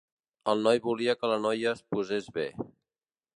[0.53, 2.47] El noi volia que la noia es posés bé.